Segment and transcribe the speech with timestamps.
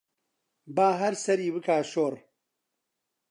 [0.75, 2.13] با هەر سەری بکا شۆڕ